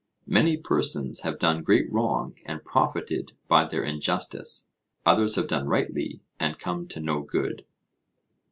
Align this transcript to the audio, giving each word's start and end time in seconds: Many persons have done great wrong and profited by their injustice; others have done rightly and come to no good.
Many 0.25 0.57
persons 0.57 1.19
have 1.21 1.37
done 1.37 1.61
great 1.61 1.85
wrong 1.93 2.33
and 2.43 2.65
profited 2.65 3.33
by 3.47 3.65
their 3.65 3.83
injustice; 3.83 4.67
others 5.05 5.35
have 5.35 5.47
done 5.47 5.67
rightly 5.67 6.21
and 6.39 6.57
come 6.57 6.87
to 6.87 6.99
no 6.99 7.21
good. 7.21 7.65